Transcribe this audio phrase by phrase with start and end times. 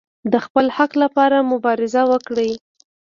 [0.31, 2.51] د خپل حق لپاره مبارزه وکړئ